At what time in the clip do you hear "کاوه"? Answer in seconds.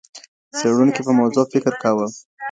1.83-2.07